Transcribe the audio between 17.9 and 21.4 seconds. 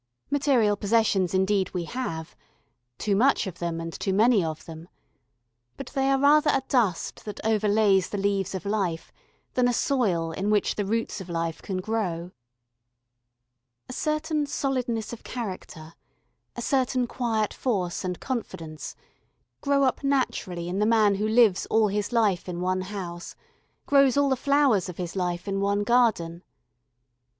and confidence grow up naturally in the man who